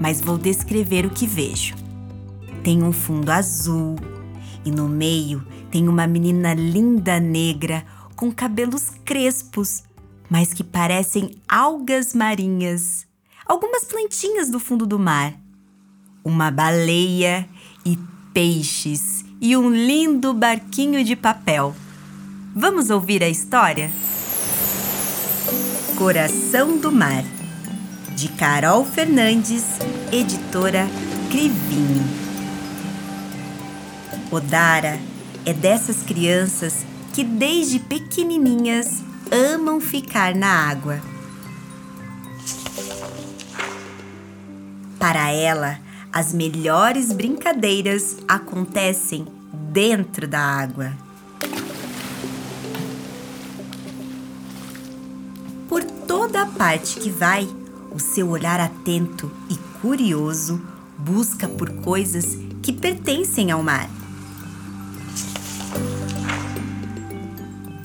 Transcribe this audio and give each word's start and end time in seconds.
mas 0.00 0.22
vou 0.22 0.38
descrever 0.38 1.04
o 1.04 1.10
que 1.10 1.26
vejo. 1.26 1.74
Tem 2.64 2.82
um 2.82 2.92
fundo 2.92 3.28
azul 3.28 3.96
e 4.64 4.70
no 4.70 4.88
meio 4.88 5.46
tem 5.70 5.86
uma 5.86 6.06
menina 6.06 6.54
linda 6.54 7.20
negra 7.20 7.84
com 8.16 8.32
cabelos 8.32 8.90
crespos, 9.04 9.82
mas 10.30 10.52
que 10.52 10.64
parecem 10.64 11.36
algas 11.48 12.14
marinhas. 12.14 13.06
Algumas 13.46 13.84
plantinhas 13.84 14.50
do 14.50 14.58
fundo 14.58 14.86
do 14.86 14.98
mar. 14.98 15.34
Uma 16.24 16.50
baleia 16.50 17.48
e 17.84 17.98
peixes 18.32 19.24
e 19.40 19.56
um 19.56 19.70
lindo 19.70 20.34
barquinho 20.34 21.04
de 21.04 21.14
papel. 21.14 21.74
Vamos 22.54 22.90
ouvir 22.90 23.22
a 23.22 23.28
história? 23.28 23.90
Coração 25.96 26.76
do 26.78 26.92
Mar, 26.92 27.24
de 28.14 28.28
Carol 28.28 28.84
Fernandes, 28.84 29.64
editora 30.12 30.86
Crivini. 31.30 32.02
Odara 34.30 34.98
é 35.44 35.52
dessas 35.52 36.02
crianças 36.02 36.84
que 37.14 37.24
desde 37.24 37.78
pequenininhas 37.78 39.02
amam 39.30 39.80
ficar 39.80 40.34
na 40.34 40.68
água. 40.68 41.00
Para 44.98 45.30
ela, 45.30 45.78
as 46.12 46.32
melhores 46.32 47.12
brincadeiras 47.12 48.16
acontecem 48.26 49.26
dentro 49.52 50.26
da 50.26 50.40
água. 50.40 50.92
Por 55.68 55.84
toda 55.84 56.42
a 56.42 56.46
parte 56.46 56.98
que 56.98 57.10
vai, 57.10 57.48
o 57.90 57.98
seu 57.98 58.28
olhar 58.28 58.60
atento 58.60 59.30
e 59.50 59.56
curioso 59.80 60.60
busca 60.98 61.48
por 61.48 61.70
coisas 61.82 62.36
que 62.62 62.72
pertencem 62.72 63.50
ao 63.50 63.62
mar. 63.62 63.88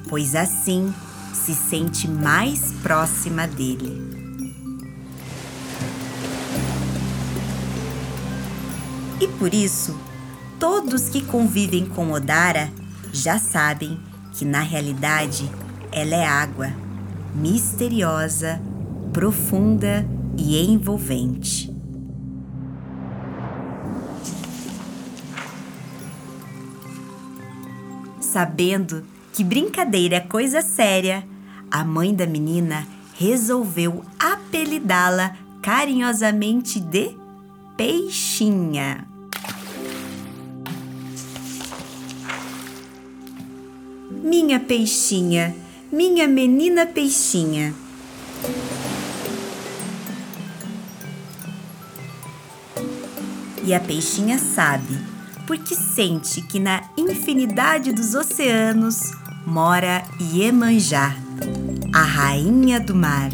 Pois 0.08 0.35
assim 0.35 0.94
se 1.34 1.53
sente 1.53 2.08
mais 2.08 2.74
próxima 2.81 3.47
dele. 3.47 4.12
E 9.19 9.28
por 9.28 9.53
isso, 9.53 9.96
todos 10.59 11.09
que 11.09 11.24
convivem 11.24 11.86
com 11.86 12.12
Odara 12.12 12.72
já 13.14 13.38
sabem 13.38 14.00
que 14.34 14.46
na 14.46 14.62
realidade 14.62 15.50
ela 15.91 16.16
é 16.16 16.25
água 16.25 16.72
misteriosa, 17.36 18.62
profunda 19.14 20.06
e 20.38 20.59
envolvente. 20.59 21.72
Sabendo 28.20 29.06
que 29.34 29.44
brincadeira 29.44 30.18
é 30.18 30.19
coisa 30.19 30.62
séria, 30.62 31.24
a 31.69 31.84
mãe 31.84 32.14
da 32.14 32.25
menina 32.25 32.86
resolveu 33.18 34.03
apelidá-la 34.19 35.36
carinhosamente 35.62 36.80
de 36.80 37.16
Peixinha. 37.78 39.08
Minha 44.24 44.59
peixinha, 44.59 45.56
minha 45.91 46.28
menina 46.28 46.86
peixinha. 46.86 47.74
E 53.64 53.74
a 53.74 53.80
peixinha 53.80 54.38
sabe, 54.38 55.00
porque 55.47 55.75
sente 55.75 56.41
que 56.41 56.59
na 56.59 56.84
infinidade 56.97 57.91
dos 57.94 58.14
oceanos 58.14 59.21
mora 59.51 60.06
Iemanjá, 60.17 61.13
a 61.94 62.03
rainha 62.03 62.79
do 62.79 62.95
mar. 62.95 63.29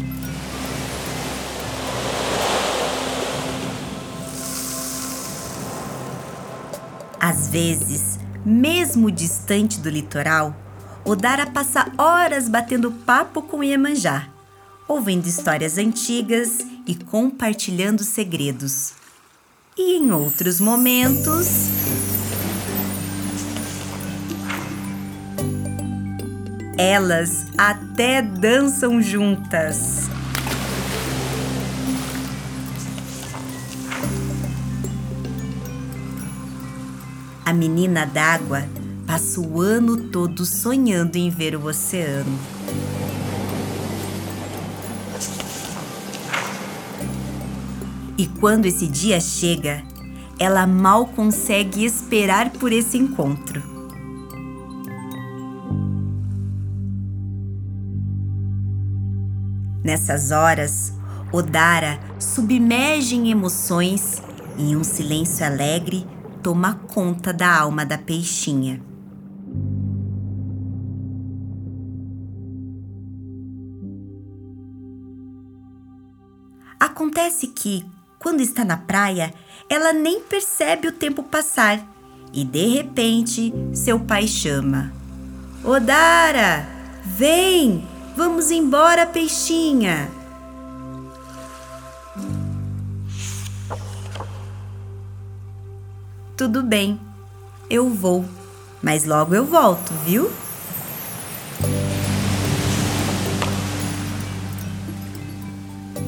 Às 7.20 7.46
vezes, 7.50 8.18
mesmo 8.44 9.12
distante 9.12 9.78
do 9.78 9.88
litoral, 9.88 10.56
Odara 11.04 11.46
passa 11.46 11.88
horas 11.96 12.48
batendo 12.48 12.90
papo 12.90 13.40
com 13.40 13.62
Iemanjá, 13.62 14.26
ouvindo 14.88 15.28
histórias 15.28 15.78
antigas 15.78 16.66
e 16.84 16.96
compartilhando 16.96 18.02
segredos. 18.02 18.92
E 19.76 19.98
em 19.98 20.10
outros 20.10 20.58
momentos. 20.58 21.68
Elas 26.80 27.44
até 27.58 28.22
dançam 28.22 29.02
juntas. 29.02 30.08
A 37.44 37.52
menina 37.52 38.06
d'água 38.06 38.64
passa 39.04 39.40
o 39.40 39.60
ano 39.60 39.96
todo 39.96 40.46
sonhando 40.46 41.16
em 41.16 41.28
ver 41.30 41.56
o 41.56 41.66
oceano. 41.66 42.38
E 48.16 48.28
quando 48.38 48.66
esse 48.66 48.86
dia 48.86 49.20
chega, 49.20 49.82
ela 50.38 50.64
mal 50.64 51.06
consegue 51.06 51.84
esperar 51.84 52.50
por 52.50 52.72
esse 52.72 52.96
encontro. 52.96 53.67
Nessas 59.88 60.32
horas, 60.32 60.92
Odara 61.32 61.98
submerge 62.20 63.16
em 63.16 63.30
emoções 63.30 64.22
e 64.58 64.76
um 64.76 64.84
silêncio 64.84 65.46
alegre 65.46 66.06
toma 66.42 66.74
conta 66.74 67.32
da 67.32 67.58
alma 67.58 67.86
da 67.86 67.96
peixinha. 67.96 68.82
Acontece 76.78 77.46
que, 77.46 77.82
quando 78.18 78.42
está 78.42 78.66
na 78.66 78.76
praia, 78.76 79.32
ela 79.70 79.94
nem 79.94 80.20
percebe 80.20 80.88
o 80.88 80.92
tempo 80.92 81.22
passar 81.22 81.82
e 82.30 82.44
de 82.44 82.66
repente 82.66 83.54
seu 83.72 83.98
pai 83.98 84.28
chama: 84.28 84.92
Odara, 85.64 86.68
vem, 87.06 87.88
vamos 88.18 88.50
embora, 88.50 89.06
peixinha. 89.06 90.10
Tudo 96.36 96.64
bem, 96.64 97.00
eu 97.70 97.88
vou, 97.88 98.24
mas 98.82 99.04
logo 99.04 99.36
eu 99.36 99.46
volto, 99.46 99.92
viu? 100.04 100.28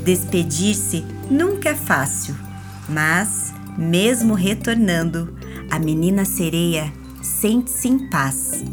Despedir-se 0.03 1.07
nunca 1.31 1.69
é 1.69 1.75
fácil, 1.77 2.35
mas, 2.89 3.55
mesmo 3.79 4.35
retornando, 4.35 5.33
a 5.71 5.79
menina 5.79 6.25
sereia 6.25 6.93
sente-se 7.23 7.87
em 7.87 8.11
paz. 8.11 8.65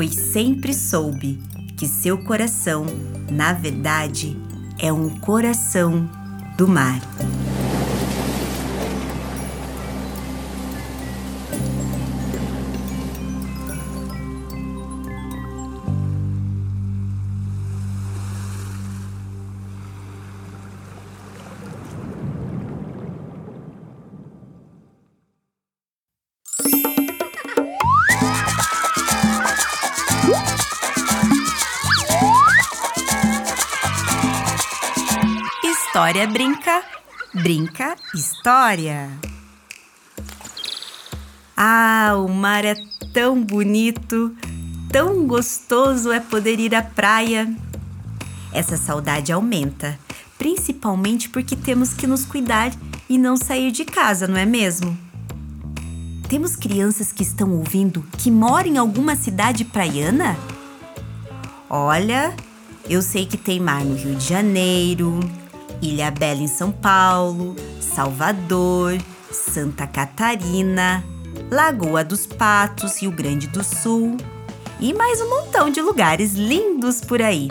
Pois 0.00 0.14
sempre 0.14 0.72
soube 0.72 1.38
que 1.76 1.86
seu 1.86 2.16
coração, 2.24 2.86
na 3.30 3.52
verdade, 3.52 4.34
é 4.78 4.90
um 4.90 5.10
coração 5.10 6.08
do 6.56 6.66
mar. 6.66 7.02
História 36.00 36.26
brinca, 36.26 36.82
brinca 37.34 37.96
história. 38.14 39.10
Ah, 41.54 42.14
o 42.16 42.26
mar 42.26 42.64
é 42.64 42.74
tão 43.12 43.44
bonito, 43.44 44.34
tão 44.90 45.26
gostoso 45.26 46.10
é 46.10 46.18
poder 46.18 46.58
ir 46.58 46.74
à 46.74 46.80
praia. 46.82 47.54
Essa 48.50 48.78
saudade 48.78 49.30
aumenta, 49.30 49.98
principalmente 50.38 51.28
porque 51.28 51.54
temos 51.54 51.92
que 51.92 52.06
nos 52.06 52.24
cuidar 52.24 52.72
e 53.06 53.18
não 53.18 53.36
sair 53.36 53.70
de 53.70 53.84
casa, 53.84 54.26
não 54.26 54.38
é 54.38 54.46
mesmo? 54.46 54.96
Temos 56.30 56.56
crianças 56.56 57.12
que 57.12 57.22
estão 57.22 57.52
ouvindo 57.52 58.02
que 58.16 58.30
moram 58.30 58.68
em 58.68 58.78
alguma 58.78 59.14
cidade 59.16 59.66
praiana? 59.66 60.34
Olha, 61.68 62.34
eu 62.88 63.02
sei 63.02 63.26
que 63.26 63.36
tem 63.36 63.60
mar 63.60 63.84
no 63.84 63.96
Rio 63.96 64.14
de 64.14 64.26
Janeiro, 64.26 65.20
Ilha 65.82 66.10
Bela 66.10 66.42
em 66.42 66.46
São 66.46 66.70
Paulo, 66.70 67.56
Salvador, 67.80 68.98
Santa 69.30 69.86
Catarina, 69.86 71.02
Lagoa 71.50 72.04
dos 72.04 72.26
Patos, 72.26 73.00
Rio 73.00 73.10
Grande 73.10 73.46
do 73.46 73.64
Sul 73.64 74.16
e 74.78 74.92
mais 74.92 75.20
um 75.20 75.28
montão 75.28 75.70
de 75.70 75.80
lugares 75.80 76.34
lindos 76.34 77.00
por 77.00 77.22
aí. 77.22 77.50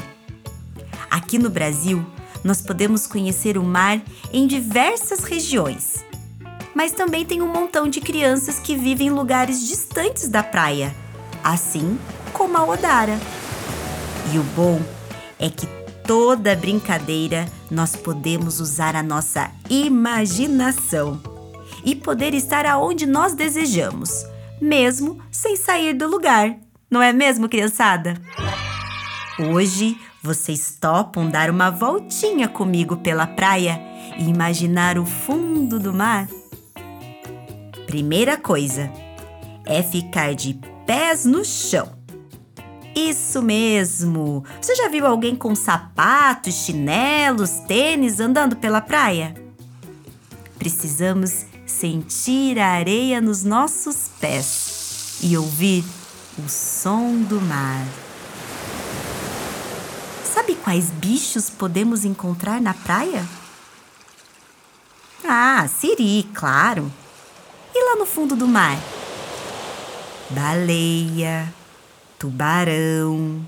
Aqui 1.10 1.40
no 1.40 1.50
Brasil, 1.50 2.06
nós 2.44 2.62
podemos 2.62 3.08
conhecer 3.08 3.58
o 3.58 3.64
mar 3.64 4.00
em 4.31 4.46
diversas 4.46 5.24
regiões. 5.24 6.06
Mas 6.76 6.92
também 6.92 7.26
tem 7.26 7.42
um 7.42 7.52
montão 7.52 7.90
de 7.90 8.00
crianças 8.00 8.60
que 8.60 8.76
vivem 8.76 9.08
em 9.08 9.12
lugares 9.12 9.68
distantes 9.68 10.30
da 10.30 10.44
praia, 10.44 10.96
assim 11.44 11.98
como 12.31 12.58
a 12.58 12.64
Odara. 12.64 13.20
E 14.31 14.38
o 14.38 14.44
bom 14.56 14.80
é 15.40 15.50
que 15.50 15.79
toda 16.09 16.56
brincadeira 16.56 17.45
nós 17.69 17.95
podemos 17.95 18.59
usar 18.59 18.95
a 18.95 19.03
nossa 19.03 19.51
imaginação 19.69 21.21
e 21.85 21.95
poder 21.95 22.33
estar 22.33 22.65
aonde 22.65 23.06
nós 23.06 23.35
desejamos, 23.35 24.25
mesmo 24.59 25.19
sem 25.29 25.56
sair 25.56 25.94
do 25.94 26.07
lugar. 26.07 26.56
Não 26.89 27.00
é 27.00 27.13
mesmo, 27.13 27.47
criançada? 27.47 28.19
Hoje 29.38 29.95
vocês 30.23 30.75
topam 30.81 31.29
dar 31.29 31.51
uma 31.51 31.69
voltinha 31.69 32.47
comigo 32.47 32.97
pela 32.97 33.27
praia 33.27 33.79
e 34.17 34.27
imaginar 34.27 34.97
o 34.97 35.06
fundo 35.06 35.79
do 35.79 35.94
mar? 35.94 36.27
Primeira 37.85 38.35
coisa 38.35 38.91
é 39.63 39.83
ficar 39.83 40.33
de 40.33 40.59
pés 40.88 41.23
no 41.23 41.45
chão 41.45 41.99
isso 43.07 43.42
mesmo! 43.42 44.44
Você 44.62 44.75
já 44.75 44.90
viu 44.90 45.06
alguém 45.06 45.36
com 45.36 45.56
sapatos, 45.56 46.54
chinelos, 46.54 47.60
tênis 47.68 48.19
andando 48.19 48.56
pela 48.56 48.81
praia? 48.81 49.34
Precisamos 50.57 51.46
sentir 51.66 52.60
a 52.60 52.68
areia 52.68 53.22
nos 53.22 53.44
nossos 53.44 54.10
pés 54.19 55.19
e 55.22 55.38
ouvir 55.38 55.86
o 56.38 56.50
som 56.50 57.22
do 57.22 57.40
mar. 57.40 57.86
Sabe 60.24 60.56
quais 60.56 60.90
bichos 60.92 61.50
podemos 61.50 62.04
encontrar 62.04 62.60
na 62.60 62.74
praia? 62.74 63.25
Ah, 65.24 65.68
siri, 65.68 66.28
claro. 66.34 66.92
E 67.74 67.86
lá 67.86 67.95
no 67.95 68.06
fundo 68.06 68.36
do 68.36 68.48
mar? 68.48 68.78
Baleia, 70.30 71.54
tubarão, 72.19 73.42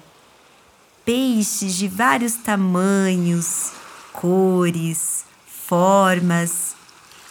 peixes 1.04 1.76
de 1.76 1.90
vários 1.90 2.36
tamanhos, 2.36 3.74
cores, 4.14 5.26
formas, 5.46 6.74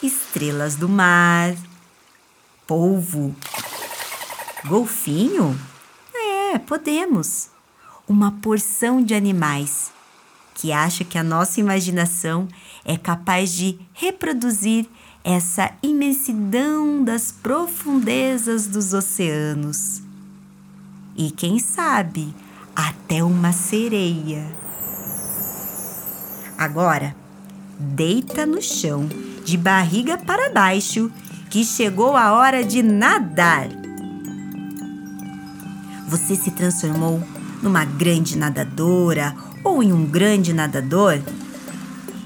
estrelas 0.03 0.77
do 0.77 0.87
mar, 0.87 1.57
polvo, 2.67 3.35
golfinho? 4.67 5.59
É, 6.15 6.59
podemos. 6.59 7.49
Uma 8.07 8.33
porção 8.33 9.03
de 9.03 9.15
animais 9.15 9.93
que 10.55 10.73
acha 10.73 11.05
que 11.05 11.17
a 11.17 11.23
nossa 11.23 11.59
imaginação 11.59 12.49
é 12.85 12.99
capaz 12.99 13.53
de 13.53 13.79
reproduzir 13.95 14.87
essa 15.25 15.73
imensidão 15.83 17.03
das 17.03 17.33
profundezas 17.33 18.67
dos 18.67 18.93
oceanos 18.93 20.10
e 21.21 21.31
quem 21.31 21.59
sabe 21.59 22.35
até 22.75 23.23
uma 23.23 23.53
sereia. 23.53 24.43
Agora, 26.57 27.15
deita 27.79 28.47
no 28.47 28.63
chão, 28.63 29.07
de 29.45 29.59
barriga 29.59 30.17
para 30.17 30.51
baixo, 30.51 31.13
que 31.51 31.63
chegou 31.63 32.17
a 32.17 32.33
hora 32.33 32.65
de 32.65 32.83
nadar. 32.83 33.69
Você 36.09 36.35
se 36.37 36.53
transformou 36.53 37.23
numa 37.63 37.85
grande 37.85 38.39
nadadora 38.39 39.37
ou 39.63 39.83
em 39.83 39.93
um 39.93 40.07
grande 40.07 40.55
nadador? 40.55 41.21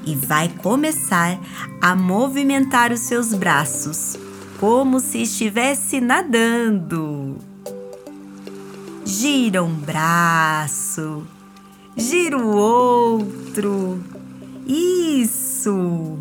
E 0.07 0.15
vai 0.15 0.49
começar 0.49 1.37
a 1.81 1.97
movimentar 1.97 2.93
os 2.93 3.01
seus 3.01 3.35
braços, 3.35 4.17
como 4.61 5.01
se 5.01 5.23
estivesse 5.23 6.01
nadando 6.01 7.54
gira 9.25 9.65
um 9.65 9.75
braço, 9.75 11.27
gira 11.97 12.37
o 12.37 12.47
outro. 12.55 13.99
Isso! 14.67 16.19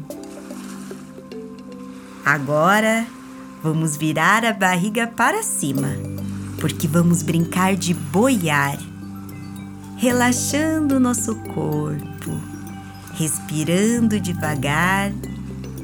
Agora 2.24 3.06
vamos 3.62 3.98
virar 3.98 4.46
a 4.46 4.54
barriga 4.54 5.06
para 5.06 5.44
cima, 5.44 5.90
porque 6.62 6.88
vamos 6.88 7.22
brincar 7.22 7.76
de 7.76 7.94
boiar, 7.94 8.80
relaxando 9.98 10.98
nosso 10.98 11.36
corpo, 11.36 12.32
respirando 13.16 14.18
devagar 14.18 15.12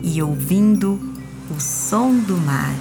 e 0.02 0.24
ouvindo 0.24 0.98
o 1.52 1.60
som 1.60 2.16
do 2.16 2.38
mar. 2.38 2.74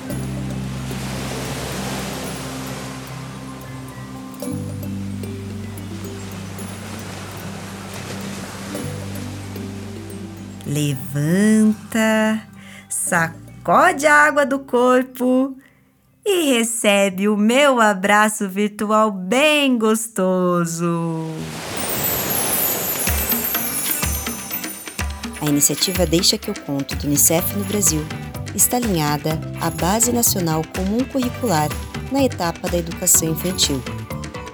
Levanta, 10.68 12.42
sacode 12.90 14.06
a 14.06 14.14
água 14.14 14.44
do 14.44 14.58
corpo 14.58 15.56
e 16.22 16.58
recebe 16.58 17.26
o 17.26 17.38
meu 17.38 17.80
abraço 17.80 18.46
virtual 18.46 19.10
bem 19.10 19.78
gostoso. 19.78 21.32
A 25.40 25.46
iniciativa 25.46 26.04
Deixa 26.04 26.36
que 26.36 26.50
eu 26.50 26.54
conto 26.66 26.94
do 26.96 27.06
Unicef 27.06 27.56
no 27.56 27.64
Brasil 27.64 28.04
está 28.54 28.76
alinhada 28.76 29.40
à 29.62 29.70
Base 29.70 30.12
Nacional 30.12 30.62
Comum 30.76 31.02
Curricular 31.10 31.70
na 32.12 32.22
etapa 32.22 32.68
da 32.68 32.76
educação 32.76 33.30
infantil. 33.30 33.82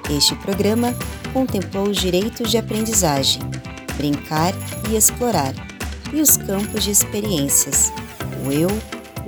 Este 0.09 0.37
programa 0.37 0.95
contemplou 1.33 1.89
os 1.89 1.97
direitos 1.97 2.53
de 2.53 2.59
aprendizagem, 2.59 3.43
brincar 3.97 4.53
e 4.89 4.97
explorar, 4.97 5.74
e 6.15 6.21
os 6.21 6.37
campos 6.37 6.85
de 6.85 6.93
experiências, 6.93 7.93
o 8.47 8.53
eu, 8.53 8.69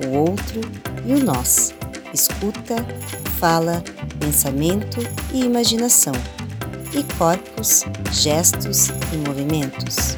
o 0.07 0.17
outro 0.17 0.61
e 1.05 1.13
o 1.13 1.23
nós, 1.23 1.73
escuta, 2.13 2.75
fala, 3.39 3.83
pensamento 4.19 4.99
e 5.33 5.43
imaginação, 5.43 6.13
e 6.93 7.03
corpos, 7.17 7.83
gestos 8.11 8.87
e 9.11 9.17
movimentos. 9.17 10.17